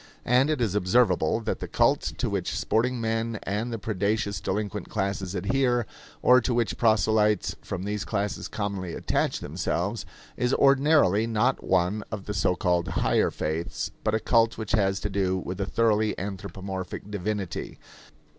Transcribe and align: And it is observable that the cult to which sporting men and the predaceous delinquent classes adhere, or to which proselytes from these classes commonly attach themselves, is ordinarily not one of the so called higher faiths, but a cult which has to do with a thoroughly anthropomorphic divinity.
And 0.25 0.49
it 0.49 0.61
is 0.61 0.73
observable 0.73 1.41
that 1.41 1.59
the 1.59 1.67
cult 1.67 2.01
to 2.17 2.27
which 2.27 2.57
sporting 2.57 2.99
men 2.99 3.39
and 3.43 3.71
the 3.71 3.77
predaceous 3.77 4.41
delinquent 4.41 4.89
classes 4.89 5.35
adhere, 5.35 5.85
or 6.23 6.41
to 6.41 6.55
which 6.55 6.75
proselytes 6.75 7.55
from 7.61 7.83
these 7.83 8.03
classes 8.03 8.47
commonly 8.47 8.95
attach 8.95 9.41
themselves, 9.41 10.07
is 10.37 10.55
ordinarily 10.55 11.27
not 11.27 11.63
one 11.63 12.03
of 12.11 12.25
the 12.25 12.33
so 12.33 12.55
called 12.55 12.87
higher 12.87 13.29
faiths, 13.29 13.91
but 14.03 14.15
a 14.15 14.19
cult 14.19 14.57
which 14.57 14.71
has 14.71 14.99
to 15.01 15.09
do 15.11 15.37
with 15.37 15.61
a 15.61 15.67
thoroughly 15.67 16.17
anthropomorphic 16.17 17.11
divinity. 17.11 17.77